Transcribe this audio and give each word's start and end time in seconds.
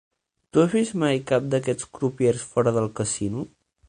Tu 0.49 0.59
has 0.61 0.71
vist 0.77 0.95
mai 1.03 1.19
cap 1.31 1.45
d'aquests 1.51 1.87
crupiers 1.97 2.47
fora 2.55 2.73
del 2.79 2.89
casino? 3.01 3.45